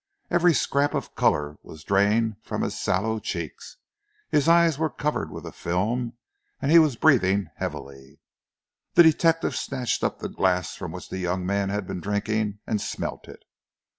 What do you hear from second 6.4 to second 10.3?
and he was breathing heavily. The detective snatched up the